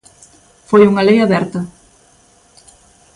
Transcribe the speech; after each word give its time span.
Foi 0.69 0.81
unha 0.91 1.05
lei 1.07 1.17
aberta. 1.21 1.59